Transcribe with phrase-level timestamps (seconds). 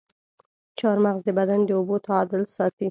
[0.79, 2.79] چارمغز د بدن د اوبو تعادل ساتي.